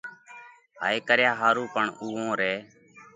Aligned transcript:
ھائي 0.81 0.97
ڪريا 1.07 1.31
ۿارُو 1.39 1.65
پڻ 1.73 1.85
اُوئون 2.01 2.29
رئہ 2.39 2.55